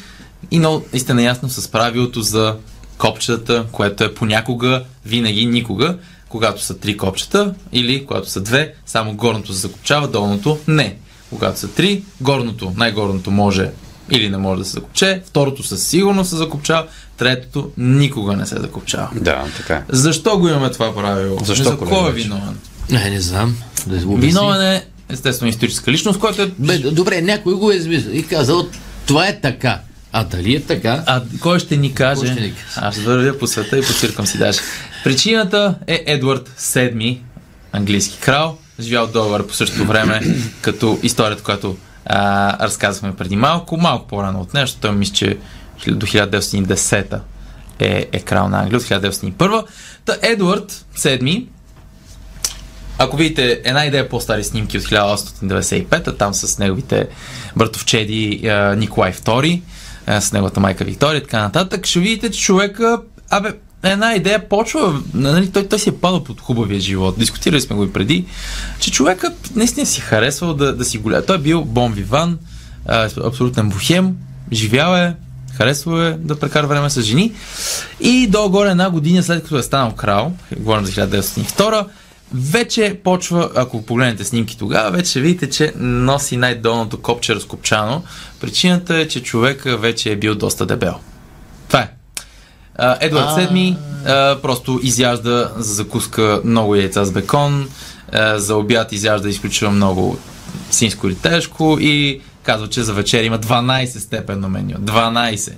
и 0.52 0.60
много 0.60 0.86
и 0.94 1.00
сте 1.00 1.14
наясно 1.14 1.50
с 1.50 1.68
правилото 1.68 2.22
за 2.22 2.56
копчетата, 2.98 3.66
което 3.72 4.04
е 4.04 4.14
понякога, 4.14 4.84
винаги, 5.06 5.46
никога, 5.46 5.98
когато 6.30 6.64
са 6.64 6.78
три 6.78 6.98
копчета 6.98 7.54
или 7.72 8.06
когато 8.06 8.30
са 8.30 8.42
две, 8.42 8.74
само 8.86 9.16
горното 9.16 9.54
се 9.54 9.60
закопчава, 9.60 10.08
долното 10.08 10.60
не. 10.68 10.98
Когато 11.30 11.60
са 11.60 11.68
три, 11.68 12.04
горното, 12.22 12.74
най-горното 12.78 13.32
може 13.32 13.72
или 14.12 14.30
не 14.30 14.38
може 14.38 14.60
да 14.60 14.66
се 14.66 14.72
закопче, 14.72 15.22
второто 15.26 15.64
със 15.64 15.88
сигурност 15.88 16.30
се 16.30 16.36
закопчава, 16.36 16.88
третото 17.18 17.70
никога 17.78 18.36
не 18.36 18.46
се 18.46 18.56
закопчава. 18.56 19.10
Да, 19.16 19.46
така 19.58 19.74
е. 19.74 19.84
Защо 19.90 20.38
го 20.38 20.48
имаме 20.48 20.72
това 20.72 20.96
правило? 20.96 21.40
Защо, 21.44 21.64
За 21.64 21.78
кой 21.78 22.10
е 22.10 22.14
виновен? 22.14 22.58
Не, 22.90 23.10
не 23.10 23.22
знам. 23.22 23.58
Да. 23.88 23.96
Виновен 23.98 24.62
е 24.62 24.86
естествено 25.10 25.50
историческа 25.50 25.92
личност, 25.92 26.20
който 26.20 26.42
е... 26.42 26.52
Бе, 26.60 26.78
добре, 26.78 27.22
някой 27.22 27.54
го 27.54 27.72
е 27.72 27.76
измислил 27.76 28.12
и 28.14 28.28
казал, 28.28 28.68
това 29.06 29.28
е 29.28 29.42
така. 29.42 29.80
А 30.12 30.24
дали 30.24 30.56
е 30.56 30.64
така? 30.64 31.04
А 31.06 31.22
кой 31.42 31.60
ще 31.60 31.78
ни 31.78 31.94
каже? 31.94 32.26
Ще 32.26 32.42
ни 32.42 32.54
каже? 32.54 32.88
Аз 32.88 32.96
ще 32.96 33.04
вървя 33.04 33.38
по 33.40 33.48
света 33.48 33.78
и 33.78 33.82
по 33.82 34.26
си 34.26 34.38
даже. 34.38 34.60
Причината 35.04 35.76
е 35.88 36.04
Едвард 36.08 36.50
VII, 36.60 37.20
английски 37.72 38.18
крал, 38.20 38.58
живял 38.80 39.08
долар 39.08 39.48
по 39.48 39.54
същото 39.54 39.86
време, 39.86 40.22
като 40.62 41.00
историята, 41.04 41.44
която 41.44 41.78
а, 42.06 42.66
разказахме 42.66 43.16
преди 43.16 43.36
малко, 43.36 43.78
малко 43.78 44.08
по-рано 44.08 44.40
от 44.42 44.54
нещо. 44.54 44.78
Той 44.82 44.92
мисля, 44.92 45.14
че 45.14 45.38
до 45.88 46.06
1910 46.06 47.20
е, 47.80 48.08
е 48.12 48.20
крал 48.20 48.50
на 48.50 48.60
Англия, 48.60 48.78
от 48.78 48.84
1901. 48.84 49.66
Та 50.06 50.18
Едвард 50.22 50.86
VII 50.96 51.48
ако 52.98 53.18
видите 53.18 53.62
една 53.64 53.86
идея 53.86 54.10
по-стари 54.10 54.44
снимки 54.44 54.78
от 54.78 54.84
1895, 54.84 56.18
там 56.18 56.34
с 56.34 56.60
неговите 56.60 57.08
братовчеди 57.56 58.48
а, 58.48 58.76
Николай 58.76 59.14
II, 59.14 59.62
а, 60.08 60.22
с 60.22 60.34
неговата 60.34 60.60
майка 60.60 60.84
Виктория 60.84 61.18
и 61.18 61.24
така 61.24 61.42
нататък, 61.42 61.86
ще 61.86 62.00
видите, 62.00 62.32
че 62.32 62.42
човека, 62.42 63.02
абе, 63.30 63.50
една 63.84 64.16
идея 64.16 64.50
почва, 64.50 65.02
нали, 65.14 65.52
той, 65.52 65.68
той 65.68 65.80
си 65.80 65.90
е 65.90 65.98
падал 65.98 66.24
под 66.24 66.42
хубавия 66.42 66.80
живот. 66.80 67.20
Дискутирали 67.20 67.62
сме 67.62 67.76
го 67.76 67.84
и 67.84 67.94
преди, 67.94 68.26
че 68.80 68.92
човека 68.92 69.34
наистина 69.56 69.86
си 69.86 70.02
харесвал 70.02 70.54
да, 70.54 70.76
да 70.76 70.86
си 70.86 70.98
голя. 70.98 71.26
Той 71.26 71.36
е 71.36 71.40
бил 71.40 71.68
а, 72.86 73.10
абсолютен 73.24 73.70
бухем, 73.70 74.16
живял 74.52 74.96
е, 74.96 75.16
харесвал 75.58 76.02
е 76.02 76.12
да 76.20 76.40
прекара 76.40 76.68
време 76.68 76.90
с 76.90 77.02
жени. 77.02 77.34
И 78.00 78.28
долу-горе 78.28 78.70
една 78.70 78.90
година 78.90 79.24
след 79.24 79.44
като 79.44 79.58
е 79.58 79.64
станал 79.64 79.92
крал, 79.92 80.34
говорим 80.58 80.86
за 80.86 80.92
1902, 80.92 81.86
вече 82.34 83.00
почва, 83.04 83.50
ако 83.56 83.86
погледнете 83.86 84.24
снимки 84.24 84.58
тогава, 84.58 84.92
вече 84.92 85.10
ще 85.10 85.22
видите, 85.22 85.50
че 85.50 85.74
носи 85.78 86.38
най-долното 86.38 87.02
копче 87.02 87.36
разкопчано. 87.36 88.04
Причината 88.42 88.98
е, 88.98 89.08
че 89.08 89.24
човека 89.24 89.78
вече 89.78 90.12
е 90.12 90.16
бил 90.16 90.36
доста 90.36 90.66
дебел. 90.66 90.96
Това 91.68 91.80
е. 91.80 91.90
Едвард. 93.00 93.30
VII 93.30 93.76
просто 94.42 94.80
изяжда 94.84 95.52
за 95.58 95.74
закуска 95.74 96.42
много 96.46 96.76
яйца 96.76 97.06
с 97.06 97.12
бекон, 97.12 97.70
за 98.36 98.56
обяд 98.56 98.92
изяжда 98.92 99.30
изключително 99.30 99.76
много 99.76 100.18
синско 100.72 101.08
или 101.08 101.16
тежко 101.16 101.78
и 101.82 102.22
казва, 102.44 102.70
че 102.70 102.84
за 102.84 102.94
вечер 102.94 103.24
има 103.24 103.40
12 103.40 103.98
степенно 103.98 104.50
меню. 104.50 104.74
12. 104.74 105.54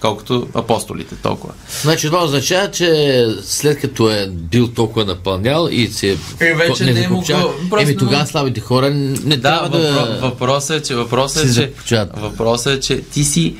Колкото 0.00 0.48
апостолите, 0.54 1.14
толкова. 1.14 1.54
Значи 1.82 2.06
това 2.06 2.24
означава, 2.24 2.70
че 2.70 3.24
след 3.42 3.80
като 3.80 4.10
е 4.10 4.26
бил 4.28 4.68
толкова 4.68 5.04
напълнял 5.04 5.68
и 5.70 5.86
се 5.86 6.16
Е, 6.40 6.54
вече 6.54 6.84
не 6.84 6.92
не 6.92 7.00
е. 7.00 7.08
Просто- 7.08 7.78
еми 7.80 7.96
тогава 7.96 8.26
слабите 8.26 8.60
хора 8.60 8.90
не 8.90 9.36
Да, 9.36 9.42
трябва 9.42 9.68
да... 9.70 9.78
въпро- 9.78 10.20
въпросът 10.20 10.76
е, 10.76 10.82
че, 10.82 10.94
въпросът 10.94 11.56
е, 11.56 11.72
че, 11.86 12.06
въпросът 12.16 12.72
е, 12.72 12.80
че 12.80 13.00
ти 13.02 13.24
си 13.24 13.56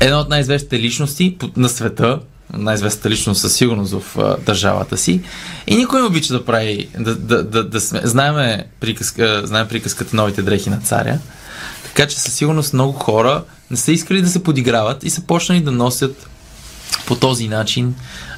една 0.00 0.20
от 0.20 0.28
най-известните 0.28 0.78
личности 0.78 1.36
на 1.56 1.68
света, 1.68 2.20
най-известната 2.52 3.10
личност 3.10 3.40
със 3.40 3.54
сигурност 3.54 3.92
в 3.92 4.18
а, 4.18 4.36
държавата 4.36 4.96
си. 4.96 5.20
И 5.66 5.76
никой 5.76 6.00
не 6.00 6.06
обича 6.06 6.32
да 6.32 6.44
прави, 6.44 6.88
да, 6.98 7.14
да, 7.14 7.44
да, 7.44 7.64
да 7.64 7.80
сме. 7.80 8.00
Знаеме, 8.04 8.64
приказка, 8.80 9.42
знаем 9.44 9.68
приказката 9.68 10.16
Новите 10.16 10.42
дрехи 10.42 10.70
на 10.70 10.80
царя. 10.80 11.18
Така 11.84 12.08
че 12.08 12.20
със 12.20 12.34
сигурност 12.34 12.72
много 12.72 12.92
хора 12.92 13.44
не 13.70 13.76
са 13.76 13.92
искали 13.92 14.22
да 14.22 14.28
се 14.28 14.42
подиграват 14.42 15.04
и 15.04 15.10
са 15.10 15.20
почнали 15.20 15.60
да 15.60 15.70
носят 15.70 16.28
по 17.06 17.16
този 17.16 17.48
начин 17.48 17.94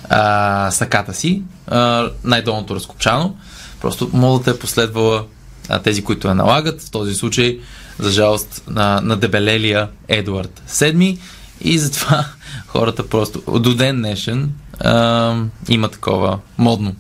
а, 0.09 0.71
саката 0.71 1.15
си, 1.15 1.43
а, 1.67 2.11
най-долното 2.25 2.75
разкопчано. 2.75 3.35
Просто 3.81 4.11
модата 4.13 4.51
е 4.51 4.59
последвала 4.59 5.25
а, 5.69 5.79
тези, 5.79 6.05
които 6.05 6.29
я 6.29 6.35
налагат. 6.35 6.83
В 6.83 6.91
този 6.91 7.15
случай, 7.15 7.59
за 7.99 8.11
жалост, 8.11 8.63
на, 8.69 9.01
на 9.01 9.17
дебелелия 9.17 9.89
Едуард 10.09 10.63
VII 10.69 11.19
и 11.61 11.79
затова 11.79 12.27
хората 12.73 13.09
просто 13.09 13.61
до 13.61 13.75
ден 13.75 13.97
днешен 13.97 14.51
а, 14.81 15.35
има 15.69 15.89
такова 15.89 16.39
модно 16.59 16.95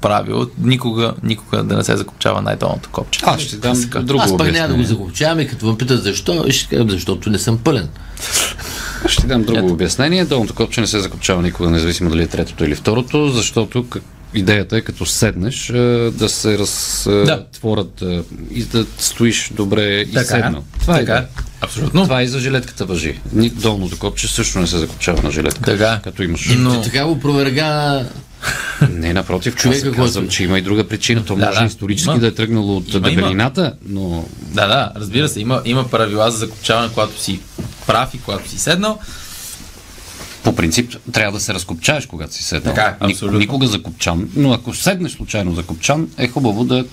правило. 0.00 0.46
Никога, 0.58 1.14
никога 1.22 1.62
да 1.62 1.76
не 1.76 1.84
се 1.84 1.96
закопчава 1.96 2.42
най-долното 2.42 2.88
копче. 2.92 3.20
Аз 3.24 3.40
ще 3.40 3.56
дам 3.56 3.72
Класика. 3.72 4.02
друго 4.02 4.22
Аз 4.22 4.36
пък 4.36 4.52
няма 4.52 4.68
да 4.68 4.74
го 4.74 4.82
закопчавам 4.82 5.40
и 5.40 5.48
като 5.48 5.66
ме 5.66 5.78
питат 5.78 6.02
защо, 6.02 6.44
ще 6.50 6.76
кажа, 6.76 6.88
защото 6.88 7.30
не 7.30 7.38
съм 7.38 7.58
пълен. 7.58 7.88
Ще 9.08 9.26
дам 9.26 9.42
друго 9.42 9.58
Ето. 9.58 9.72
обяснение. 9.72 10.24
Долното 10.24 10.54
копче 10.54 10.80
не 10.80 10.86
се 10.86 11.00
закопчава 11.00 11.42
никога, 11.42 11.70
независимо 11.70 12.10
дали 12.10 12.22
е 12.22 12.26
третото 12.26 12.64
или 12.64 12.74
второто, 12.74 13.28
защото 13.28 13.86
идеята 14.34 14.76
е 14.76 14.80
като 14.80 15.06
седнеш 15.06 15.70
е, 15.70 16.10
да 16.10 16.28
се 16.28 16.58
разтворят 16.58 18.02
е, 18.02 18.22
и 18.50 18.64
да 18.64 18.86
стоиш 18.98 19.50
добре 19.54 20.00
и 20.00 20.18
седнал. 20.18 20.64
Това 20.80 20.96
е. 20.96 21.04
така. 21.04 21.12
идея. 21.12 21.28
Абсолютно. 21.60 22.02
Това 22.04 22.22
и 22.22 22.28
за 22.28 22.38
жилетката 22.38 22.84
въжи. 22.84 23.20
Ни- 23.32 23.50
Долното 23.50 23.98
копче 23.98 24.28
също 24.28 24.58
не 24.58 24.66
се 24.66 24.78
закопчава 24.78 25.22
на 25.22 25.30
жилетка. 25.30 25.60
Така. 25.62 26.00
Като 26.04 26.22
имаш. 26.22 26.48
Но- 26.48 26.82
Така 26.82 27.04
го 27.04 27.20
проверга 27.20 28.02
Не, 28.90 29.12
напротив, 29.12 29.54
Човека, 29.56 29.80
човека 29.80 29.96
казвам, 29.96 30.22
който- 30.22 30.34
че 30.34 30.44
има 30.44 30.58
и 30.58 30.62
друга 30.62 30.88
причина. 30.88 31.24
То 31.24 31.36
Да, 31.36 31.46
може 31.46 31.58
да. 31.58 31.64
исторически 31.66 32.10
Има. 32.10 32.18
да 32.18 32.26
е 32.26 32.34
тръгнало 32.34 32.76
от 32.76 32.90
Има, 32.90 33.00
дебелината, 33.00 33.74
но 33.82 34.24
Да, 34.42 34.66
да, 34.66 34.92
разбира 34.96 35.28
се, 35.28 35.40
има, 35.40 35.62
има 35.64 35.88
правила 35.88 36.30
за 36.30 36.38
закопчаване, 36.38 36.88
когато 36.88 37.20
си 37.20 37.40
прав 37.86 38.14
и 38.14 38.20
когато 38.20 38.50
си 38.50 38.58
седнал. 38.58 38.98
по 40.42 40.56
принцип 40.56 40.92
трябва 41.12 41.32
да 41.32 41.44
се 41.44 41.54
разкопчаеш, 41.54 42.06
когато 42.06 42.34
си 42.34 42.42
седнал. 42.42 42.74
Така 42.74 42.96
абсолютно. 43.00 43.38
Никога 43.38 43.66
закопчан, 43.66 44.28
но 44.36 44.52
ако 44.52 44.74
седнеш 44.74 45.12
случайно 45.12 45.54
закопчан, 45.54 46.08
е 46.18 46.28
хубаво 46.28 46.64
да, 46.64 46.84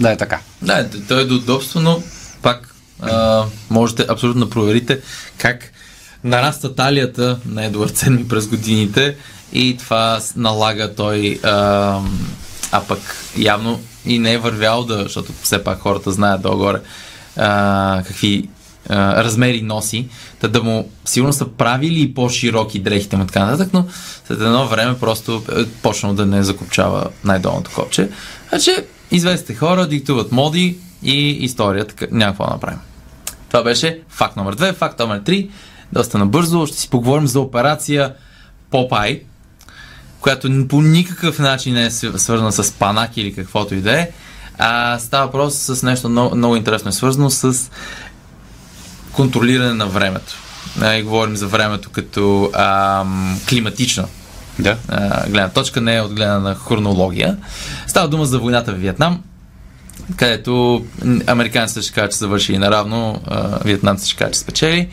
да 0.00 0.10
е 0.12 0.16
така. 0.16 0.40
Да, 0.62 0.88
т- 0.88 1.00
той 1.00 1.22
е 1.22 1.24
до 1.24 1.34
удобство, 1.34 1.80
но 1.80 2.02
пак 2.42 2.71
а, 3.02 3.44
можете 3.70 4.06
абсолютно 4.08 4.44
да 4.44 4.50
проверите 4.50 5.00
как 5.38 5.72
нараста 6.24 6.74
талията 6.74 7.38
на 7.46 7.64
Едуард 7.64 7.98
VII 7.98 8.28
през 8.28 8.46
годините 8.46 9.16
и 9.52 9.76
това 9.76 10.20
налага 10.36 10.94
той 10.94 11.40
а, 11.42 12.00
а 12.72 12.80
пък 12.88 13.16
явно 13.36 13.80
и 14.06 14.18
не 14.18 14.32
е 14.32 14.38
вървял 14.38 14.84
да, 14.84 15.02
защото 15.02 15.32
все 15.42 15.64
пак 15.64 15.80
хората 15.80 16.12
знаят 16.12 16.42
долу-горе 16.42 16.80
а, 17.36 18.02
какви 18.06 18.48
а, 18.88 19.24
размери 19.24 19.62
носи, 19.62 20.08
та 20.40 20.48
да 20.48 20.62
му 20.62 20.90
сигурно 21.04 21.32
са 21.32 21.48
правили 21.48 22.02
и 22.02 22.14
по-широки 22.14 22.78
дрехите 22.78 23.16
му 23.16 23.26
така 23.26 23.44
нататък, 23.44 23.68
но 23.72 23.86
след 24.26 24.40
едно 24.40 24.68
време 24.68 24.98
просто 24.98 25.42
е 25.58 25.66
почнал 25.66 26.14
да 26.14 26.26
не 26.26 26.42
закопчава 26.42 27.08
най-долното 27.24 27.70
копче. 27.74 28.08
Значи, 28.48 28.70
известните 29.10 29.54
хора 29.54 29.88
диктуват 29.88 30.32
моди 30.32 30.78
и 31.02 31.30
история, 31.30 31.86
така, 31.86 32.06
няма 32.10 32.32
какво 32.32 32.44
да 32.44 32.50
направим. 32.50 32.78
Това 33.52 33.64
беше 33.64 34.00
факт 34.08 34.36
номер 34.36 34.56
2. 34.56 34.74
Факт 34.74 34.98
номер 34.98 35.22
3. 35.22 35.50
Доста 35.92 36.18
набързо. 36.18 36.66
Ще 36.66 36.76
си 36.76 36.90
поговорим 36.90 37.26
за 37.26 37.40
операция 37.40 38.14
Попай, 38.70 39.22
която 40.20 40.68
по 40.68 40.82
никакъв 40.82 41.38
начин 41.38 41.74
не 41.74 41.84
е 41.84 41.90
св- 41.90 42.16
свързана 42.16 42.52
с 42.52 42.72
панак 42.72 43.16
или 43.16 43.34
каквото 43.34 43.74
и 43.74 43.80
да 43.80 44.00
е. 44.00 44.10
А, 44.58 44.98
става 44.98 45.26
въпрос 45.26 45.54
с 45.54 45.82
нещо 45.82 46.08
много, 46.08 46.36
много 46.36 46.56
интересно 46.56 46.88
е 46.88 46.92
свързано 46.92 47.30
с 47.30 47.70
контролиране 49.12 49.74
на 49.74 49.86
времето. 49.86 50.34
А, 50.80 50.94
и 50.94 51.02
говорим 51.02 51.36
за 51.36 51.46
времето 51.46 51.90
като 51.90 52.50
ам, 52.54 53.40
климатична 53.48 54.06
Да. 54.58 54.76
а, 54.88 55.28
гледна 55.28 55.48
точка, 55.48 55.80
не 55.80 55.96
е 55.96 56.00
от 56.00 56.14
гледна 56.14 56.38
на 56.38 56.54
хронология. 56.54 57.36
Става 57.86 58.08
дума 58.08 58.26
за 58.26 58.38
войната 58.38 58.72
в 58.72 58.76
Виетнам, 58.76 59.22
където 60.16 60.84
американците 61.26 61.82
ще 61.82 61.92
кажат, 61.92 62.12
че 62.12 62.18
завършили 62.18 62.58
наравно, 62.58 63.20
а, 63.26 63.58
виетнамците 63.64 64.10
ще 64.10 64.18
кажат, 64.18 64.34
че 64.34 64.40
спечели. 64.40 64.88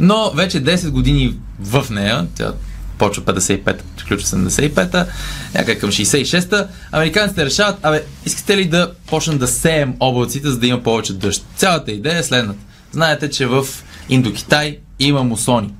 Но 0.00 0.30
вече 0.30 0.64
10 0.64 0.90
години 0.90 1.34
в 1.60 1.86
нея, 1.90 2.26
тя 2.34 2.52
почва 2.98 3.22
55-та, 3.22 3.84
приключва 3.96 4.28
75-та, 4.28 5.06
някъде 5.54 5.78
към 5.78 5.90
66-та, 5.90 6.68
американците 6.92 7.44
решават, 7.44 7.76
абе, 7.82 8.04
искате 8.26 8.56
ли 8.56 8.64
да 8.64 8.92
почнем 9.06 9.38
да 9.38 9.48
сеем 9.48 9.94
облаците, 10.00 10.48
за 10.48 10.58
да 10.58 10.66
има 10.66 10.82
повече 10.82 11.12
дъжд? 11.12 11.46
Цялата 11.56 11.92
идея 11.92 12.18
е 12.18 12.22
следната. 12.22 12.60
Знаете, 12.92 13.30
че 13.30 13.46
в 13.46 13.66
Индокитай 14.08 14.78
има 14.98 15.22
мусони. 15.22 15.74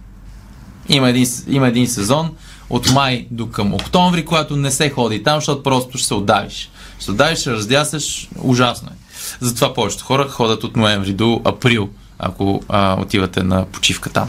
Има 0.89 1.09
един, 1.09 1.27
има 1.49 1.69
един 1.69 1.89
сезон 1.89 2.31
от 2.71 2.93
май 2.93 3.27
до 3.31 3.51
към 3.51 3.75
октомври, 3.75 4.25
когато 4.25 4.57
не 4.57 4.71
се 4.71 4.91
ходи 4.91 5.23
там, 5.23 5.37
защото 5.37 5.63
просто 5.63 5.99
ще 5.99 6.07
се 6.07 6.15
отдавиш. 6.15 6.71
Ще 7.01 7.11
отдавиш, 7.11 7.39
ще 7.39 7.53
раздясаш, 7.53 8.29
ужасно 8.43 8.89
е. 8.89 8.97
Затова 9.41 9.75
повечето 9.75 10.05
хора 10.05 10.29
ходят 10.29 10.65
от 10.65 10.77
ноември 10.77 11.13
до 11.13 11.41
април, 11.45 11.89
ако 12.19 12.63
а, 12.69 13.01
отивате 13.01 13.43
на 13.43 13.65
почивка 13.65 14.11
там. 14.11 14.29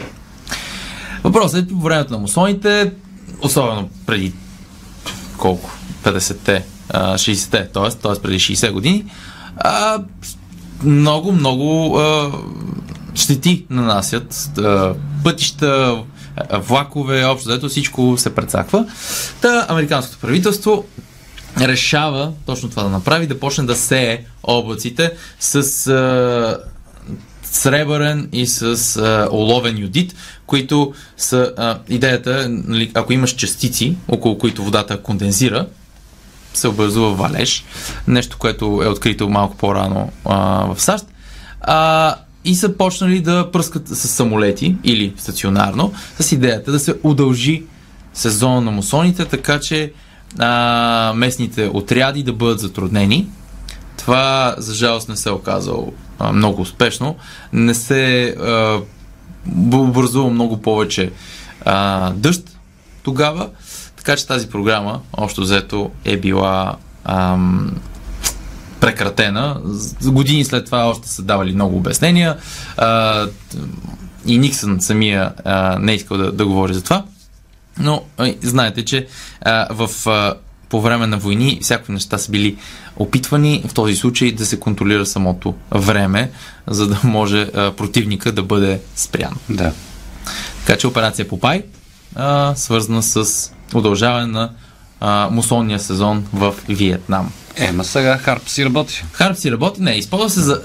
Въпросът 1.24 1.64
е, 1.64 1.68
по 1.68 1.80
времето 1.80 2.12
на 2.12 2.18
мусоните, 2.18 2.92
особено 3.42 3.90
преди 4.06 4.32
колко? 5.36 5.70
50-те, 6.04 6.64
60-те, 6.92 7.68
т.е. 7.68 7.90
т.е. 7.90 8.22
преди 8.22 8.38
60 8.38 8.72
години, 8.72 9.04
а, 9.56 9.98
много, 10.82 11.32
много 11.32 11.98
а, 11.98 12.32
щети 13.14 13.66
нанасят. 13.70 14.50
А, 14.58 14.94
пътища, 15.24 16.02
влакове, 16.52 17.24
общо 17.24 17.48
заето 17.48 17.68
всичко 17.68 18.14
се 18.18 18.34
прецаква. 18.34 18.86
Та 19.40 19.66
американското 19.68 20.18
правителство 20.18 20.84
решава 21.68 22.32
точно 22.46 22.70
това 22.70 22.82
да 22.82 22.88
направи, 22.88 23.26
да 23.26 23.40
почне 23.40 23.64
да 23.64 23.76
сее 23.76 24.24
облаците 24.42 25.12
с 25.40 25.56
а, 25.86 26.58
сребърен 27.42 28.28
и 28.32 28.46
с 28.46 28.96
а, 28.96 29.28
оловен 29.32 29.78
юдит, 29.78 30.14
които 30.46 30.94
са 31.16 31.52
а, 31.56 31.78
идеята, 31.88 32.46
нали, 32.48 32.90
ако 32.94 33.12
имаш 33.12 33.30
частици, 33.30 33.96
около 34.08 34.38
които 34.38 34.64
водата 34.64 35.02
кондензира, 35.02 35.66
се 36.54 36.68
образува 36.68 37.08
валеж, 37.08 37.64
нещо, 38.08 38.36
което 38.38 38.80
е 38.84 38.88
открито 38.88 39.28
малко 39.28 39.56
по-рано 39.56 40.12
а, 40.24 40.64
в 40.74 40.80
САЩ. 40.80 41.06
А, 41.60 42.16
и 42.44 42.54
са 42.54 42.76
почнали 42.76 43.20
да 43.20 43.50
пръскат 43.52 43.88
с 43.88 44.08
самолети 44.08 44.76
или 44.84 45.12
стационарно, 45.16 45.92
с 46.20 46.32
идеята 46.32 46.72
да 46.72 46.78
се 46.78 46.94
удължи 47.02 47.62
сезона 48.14 48.60
на 48.60 48.70
мусоните, 48.70 49.24
така 49.24 49.60
че 49.60 49.92
а, 50.38 51.12
местните 51.16 51.70
отряди 51.74 52.22
да 52.22 52.32
бъдат 52.32 52.60
затруднени. 52.60 53.28
Това, 53.98 54.54
за 54.58 54.74
жалост, 54.74 55.08
не 55.08 55.16
се 55.16 55.28
е 55.28 55.32
оказало 55.32 55.92
а, 56.18 56.32
много 56.32 56.62
успешно. 56.62 57.16
Не 57.52 57.74
се 57.74 58.28
а, 58.28 58.80
образува 59.72 60.30
много 60.30 60.62
повече 60.62 61.12
а, 61.64 62.10
дъжд 62.10 62.58
тогава, 63.02 63.48
така 63.96 64.16
че 64.16 64.26
тази 64.26 64.48
програма, 64.48 65.00
общо 65.12 65.40
взето, 65.40 65.90
е 66.04 66.16
била 66.16 66.76
ам, 67.04 67.76
прекратена. 68.80 69.60
Години 70.04 70.44
след 70.44 70.64
това 70.64 70.88
още 70.88 71.08
са 71.08 71.22
давали 71.22 71.52
много 71.52 71.76
обяснения 71.76 72.36
а, 72.76 73.26
и 74.26 74.38
Никсън 74.38 74.80
самия 74.80 75.32
а, 75.44 75.78
не 75.78 75.92
е 75.92 75.94
искал 75.94 76.16
да, 76.16 76.32
да 76.32 76.46
говори 76.46 76.74
за 76.74 76.82
това. 76.82 77.04
Но 77.80 78.02
знаете, 78.42 78.84
че 78.84 79.06
а, 79.40 79.66
в 79.70 80.06
а, 80.06 80.34
по 80.68 80.80
време 80.80 81.06
на 81.06 81.18
войни 81.18 81.58
всякакви 81.62 81.92
неща 81.92 82.18
са 82.18 82.30
били 82.30 82.56
опитвани 82.96 83.62
в 83.68 83.74
този 83.74 83.96
случай 83.96 84.32
да 84.32 84.46
се 84.46 84.60
контролира 84.60 85.06
самото 85.06 85.54
време, 85.70 86.30
за 86.66 86.86
да 86.86 87.00
може 87.04 87.40
а, 87.40 87.72
противника 87.72 88.32
да 88.32 88.42
бъде 88.42 88.80
спрян. 88.96 89.34
Да. 89.50 89.72
Така 90.66 90.78
че 90.78 90.86
операция 90.86 91.28
Попай, 91.28 91.62
а, 92.14 92.54
свързана 92.54 93.02
с 93.02 93.50
удължаване 93.74 94.26
на 94.26 94.50
а, 95.00 95.28
мусонния 95.30 95.78
сезон 95.78 96.26
в 96.32 96.54
Виетнам. 96.68 97.32
Е, 97.56 97.72
ма 97.72 97.84
сега 97.84 98.18
Харп 98.18 98.48
си 98.48 98.64
работи. 98.64 99.04
Харп 99.12 99.36
си 99.36 99.52
работи, 99.52 99.82
не, 99.82 99.90
използва 99.90 100.30
се 100.30 100.40
за... 100.40 100.62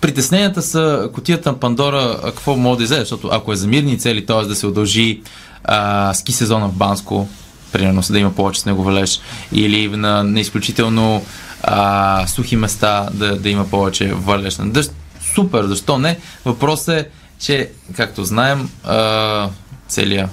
Притесненията 0.00 0.62
са 0.62 1.10
котията 1.14 1.52
на 1.52 1.60
Пандора, 1.60 2.20
какво 2.24 2.56
може 2.56 2.78
да 2.78 2.84
излезе, 2.84 3.00
защото 3.00 3.28
ако 3.32 3.52
е 3.52 3.56
за 3.56 3.66
мирни 3.66 3.98
цели, 3.98 4.26
т.е. 4.26 4.46
да 4.46 4.54
се 4.54 4.66
удължи 4.66 5.22
а, 5.64 6.14
ски 6.14 6.32
сезона 6.32 6.68
в 6.68 6.72
Банско, 6.72 7.28
примерно, 7.72 8.02
да 8.10 8.18
има 8.18 8.34
повече 8.34 8.60
снеговалеж, 8.60 9.20
или 9.52 9.88
на, 9.88 10.22
на 10.22 10.40
изключително 10.40 11.22
а, 11.62 12.26
сухи 12.26 12.56
места 12.56 13.08
да, 13.12 13.36
да 13.36 13.50
има 13.50 13.70
повече 13.70 14.12
валеж 14.14 14.56
на 14.56 14.70
дъжд. 14.70 14.92
Супер, 15.34 15.64
защо 15.64 15.98
не? 15.98 16.18
Въпросът 16.44 16.88
е, 16.88 17.08
че, 17.40 17.70
както 17.96 18.24
знаем, 18.24 18.70
а, 18.84 19.48
целият 19.88 20.30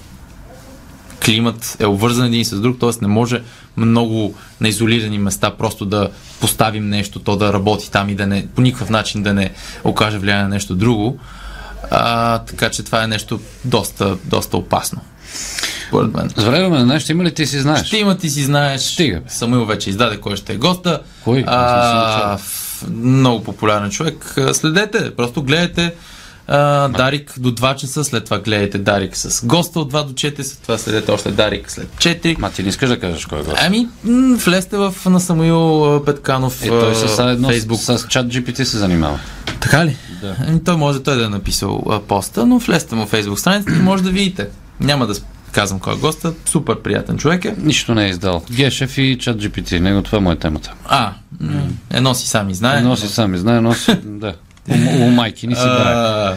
климат 1.26 1.78
е 1.80 1.86
обвързан 1.86 2.26
един 2.26 2.46
с 2.46 2.60
друг, 2.60 2.80
т.е. 2.80 2.90
не 3.02 3.08
може 3.08 3.42
много 3.78 4.36
на 4.62 4.68
изолирани 4.68 5.20
места 5.20 5.52
просто 5.52 5.86
да 5.86 6.10
поставим 6.40 6.90
нещо, 6.90 7.20
то 7.20 7.36
да 7.36 7.54
работи 7.54 7.92
там 7.92 8.10
и 8.10 8.16
да 8.16 8.28
не, 8.28 8.48
по 8.48 8.62
никакъв 8.62 8.90
начин 8.90 9.24
да 9.24 9.34
не 9.34 9.52
окаже 9.84 10.18
влияние 10.18 10.44
на 10.44 10.50
нещо 10.50 10.76
друго. 10.76 11.20
А, 11.92 12.40
така 12.40 12.70
че 12.70 12.84
това 12.84 13.04
е 13.04 13.08
нещо 13.08 13.40
доста, 13.66 14.18
доста 14.26 14.58
опасно. 14.58 15.02
Според 15.88 16.14
мен. 16.14 16.28
Добре, 16.28 16.64
Румен, 16.64 17.00
ще 17.00 17.12
има 17.12 17.24
ли 17.24 17.34
ти 17.34 17.48
си 17.48 17.60
знаеш? 17.60 17.88
Ще 17.88 17.98
има 17.98 18.18
ти 18.18 18.30
си 18.30 18.44
знаеш. 18.44 18.82
Стига. 18.82 19.22
Самуил 19.28 19.66
вече 19.66 19.90
издаде 19.90 20.18
кой 20.18 20.36
ще 20.36 20.54
е 20.54 20.58
госта. 20.58 21.00
Кой? 21.24 21.44
А, 21.48 22.38
много 22.92 23.44
популярен 23.44 23.90
човек. 23.92 24.36
Следете, 24.54 25.16
просто 25.16 25.44
гледайте 25.44 25.94
а, 26.48 26.88
Дарик 26.88 27.34
до 27.38 27.52
2 27.52 27.76
часа, 27.76 28.04
след 28.04 28.26
това 28.26 28.40
гледайте 28.40 28.78
Дарик 28.78 29.18
с 29.18 29.46
госта 29.46 29.80
от 29.80 29.94
2 29.94 30.06
до 30.06 30.14
4, 30.14 30.42
след 30.42 30.60
това 30.62 30.78
следете 30.78 31.12
още 31.12 31.32
Дарик 31.32 31.72
след 31.72 31.88
4. 31.88 32.40
Ма 32.40 32.52
ти 32.52 32.64
не 32.64 32.70
искаш 32.70 32.90
да 32.90 33.00
кажеш 33.00 33.26
кой 33.26 33.40
е 33.40 33.44
гост? 33.44 33.58
Ами, 33.60 33.88
м- 34.04 34.36
влезте 34.38 34.78
в 34.78 34.94
на 35.06 35.20
Самуил 35.20 36.02
Петканов 36.06 36.64
Е, 36.64 36.68
той 36.70 36.96
с, 36.96 37.20
едно, 37.22 37.48
Фейсбук. 37.50 37.80
с, 37.80 37.98
с 37.98 38.08
чат 38.08 38.28
GPT 38.28 38.64
се 38.64 38.78
занимава. 38.78 39.20
Така 39.60 39.86
ли? 39.86 39.98
Да. 40.22 40.36
Ами, 40.48 40.64
той 40.64 40.76
може 40.78 41.00
той 41.00 41.18
да 41.18 41.26
е 41.26 41.30
написал 41.30 41.84
а, 41.90 42.00
поста, 42.00 42.46
но 42.46 42.58
влезте 42.60 42.96
му 42.96 43.06
в 43.06 43.10
Фейсбук 43.10 43.40
страницата 43.40 43.74
и 43.74 43.82
може 43.82 44.04
да 44.04 44.10
видите. 44.10 44.48
Няма 44.80 45.08
да 45.08 45.14
казвам 45.52 45.80
кой 45.80 45.94
е 45.94 45.98
госта, 45.98 46.34
супер 46.46 46.76
приятен 46.76 47.18
човек 47.18 47.46
е. 47.46 47.56
Нищо 47.58 47.96
не 47.96 48.06
е 48.06 48.10
издал. 48.10 48.44
Гешев 48.52 48.98
и 48.98 49.18
чат 49.20 49.38
GPT, 49.38 49.80
него 49.80 50.02
това 50.02 50.20
му 50.20 50.32
е 50.32 50.36
темата. 50.36 50.74
А, 50.86 51.12
едно 51.92 52.14
си 52.14 52.28
сами 52.28 52.54
знае. 52.54 52.78
Едно 52.78 52.96
си 52.96 53.08
сами 53.08 53.38
знае, 53.38 53.58
едно 53.58 53.74
си, 53.74 53.92
да. 54.04 54.34
У, 54.70 54.74
у 54.98 55.10
майки 55.10 55.48
ни 55.48 55.56
си. 55.56 55.62
А, 55.64 56.36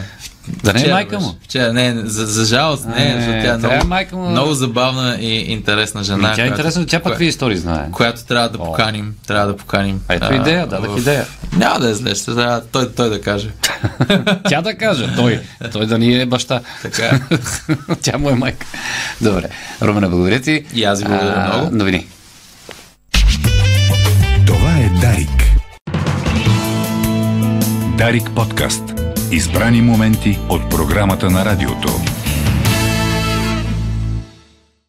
Да 0.63 0.73
не 0.73 0.83
е 0.83 0.91
майка 0.91 1.19
му. 1.19 1.35
Вчера, 1.43 1.73
не, 1.73 1.95
за, 1.97 2.25
за 2.25 2.45
жалост, 2.45 2.85
не, 2.85 3.05
Не, 3.05 3.15
защото 3.15 3.41
тя 3.41 3.53
е 3.53 3.57
много, 3.57 3.87
майка 3.87 4.15
му- 4.15 4.29
много 4.29 4.53
забавна 4.53 5.17
и 5.19 5.51
интересна 5.51 6.03
жена. 6.03 6.29
Ми, 6.29 6.35
тя 6.35 6.43
е 6.43 6.47
интересна, 6.47 6.85
тя 6.85 6.99
пък 6.99 7.11
какви 7.11 7.25
истории 7.25 7.57
знае. 7.57 7.91
която 7.91 8.25
трябва 8.25 8.49
да 8.49 8.57
поканим. 8.57 9.15
Трябва 9.27 9.47
да 9.47 9.57
поканим. 9.57 10.01
А 10.07 10.13
ето 10.13 10.27
а, 10.29 10.35
идея, 10.35 10.67
дадах 10.67 10.97
идея. 10.97 11.25
Няма 11.55 11.79
да 11.79 11.89
е 11.89 11.93
зле, 11.93 12.15
ще 12.15 12.25
трябва 12.25 12.61
той, 12.71 12.91
той 12.91 13.09
да 13.09 13.21
каже. 13.21 13.49
Тя 14.49 14.61
да 14.61 14.75
каже, 14.75 15.09
той, 15.15 15.41
той 15.71 15.85
да 15.85 15.97
ни 15.97 16.21
е 16.21 16.25
баща. 16.25 16.61
Така 16.81 17.03
е. 17.05 17.19
Тя 18.01 18.17
му 18.17 18.29
е 18.29 18.35
майка. 18.35 18.67
Добре. 19.21 19.49
Румене, 19.81 20.07
благодаря 20.07 20.41
ти. 20.41 20.65
И 20.73 20.83
аз 20.83 20.99
ви 20.99 21.07
благодаря 21.07 21.33
А, 21.37 21.57
много. 21.57 21.75
Новини. 21.75 22.07
Това 24.45 24.71
е 24.71 24.89
Дарик. 25.01 25.43
Дарик 27.97 28.29
подкаст. 28.35 28.83
Избрани 29.31 29.81
моменти 29.81 30.39
от 30.49 30.69
програмата 30.69 31.29
на 31.29 31.45
радиото. 31.45 32.01